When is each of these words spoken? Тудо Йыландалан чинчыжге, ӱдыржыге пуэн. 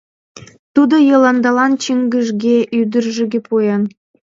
Тудо 0.73 0.95
Йыландалан 1.07 1.73
чинчыжге, 1.83 2.57
ӱдыржыге 2.79 3.39
пуэн. 3.47 3.81